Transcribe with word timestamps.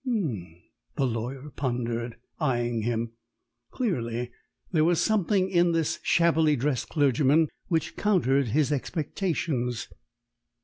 "H'm" 0.03 0.55
the 0.95 1.05
lawyer 1.05 1.51
pondered, 1.55 2.15
eyeing 2.39 2.81
him. 2.81 3.11
Clearly 3.69 4.31
there 4.71 4.83
was 4.83 4.99
something 4.99 5.47
in 5.47 5.73
this 5.73 5.99
shabbily 6.01 6.55
dressed 6.55 6.89
clergyman 6.89 7.49
which 7.67 7.95
countered 7.97 8.47
his 8.47 8.71
expectations. 8.71 9.87